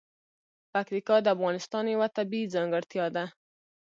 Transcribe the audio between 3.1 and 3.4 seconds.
ده.